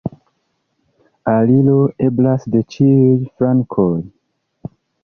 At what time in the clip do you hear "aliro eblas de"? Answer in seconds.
1.35-2.65